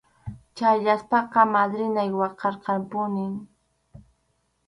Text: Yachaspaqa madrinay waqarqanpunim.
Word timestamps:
Yachaspaqa 0.65 1.41
madrinay 1.53 2.09
waqarqanpunim. 2.19 3.33